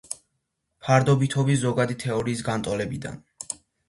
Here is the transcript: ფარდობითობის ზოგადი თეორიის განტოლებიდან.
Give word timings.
ფარდობითობის 0.85 1.59
ზოგადი 1.63 1.97
თეორიის 2.05 2.41
განტოლებიდან. 2.47 3.21